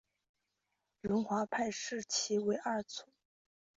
[1.01, 3.03] 龙华派视其为二祖。